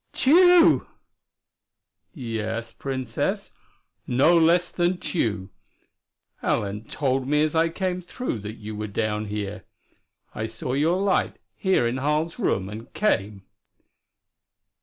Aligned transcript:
"Tugh!" 0.13 0.87
"Yes, 2.15 2.73
Princess, 2.73 3.51
no 4.07 4.35
less 4.35 4.71
than 4.71 4.97
Tugh. 4.97 5.49
Alent 6.41 6.89
told 6.89 7.27
me 7.27 7.43
as 7.43 7.53
I 7.53 7.69
came 7.69 8.01
through 8.01 8.39
that 8.39 8.55
you 8.57 8.75
were 8.75 8.87
down 8.87 9.25
here. 9.25 9.63
I 10.33 10.47
saw 10.47 10.73
your 10.73 10.99
light, 10.99 11.35
here 11.55 11.87
in 11.87 11.97
Harl's 11.97 12.39
room 12.39 12.67
and 12.67 12.91
came." 12.95 13.43